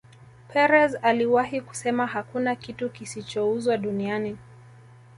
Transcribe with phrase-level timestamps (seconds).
[0.53, 4.37] Perez aliwahi kusema hakuna kitu kisichouzwa duniani